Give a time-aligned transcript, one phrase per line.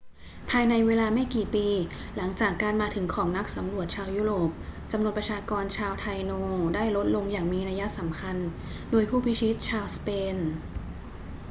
[0.49, 1.67] ภายในเวลาไม่กี่ปี
[2.15, 4.49] หลังจากการมาถึงของนักสำรวจชาวยุโรป
[4.91, 6.31] จำนวนประชากรชาวไทโน
[6.75, 8.35] ได้ลดลงอย่างมีนัยสำคัญ
[8.91, 10.35] โดยผู้พิชิตชาวสเปน